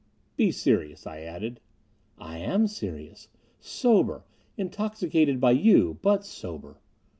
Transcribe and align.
"Be 0.35 0.49
serious," 0.49 1.05
I 1.05 1.19
added. 1.19 1.59
"I 2.17 2.39
am 2.39 2.65
serious. 2.65 3.27
Sober. 3.59 4.23
Intoxicated 4.57 5.39
by 5.39 5.51
you, 5.51 5.99
but 6.01 6.25
sober." 6.25 6.79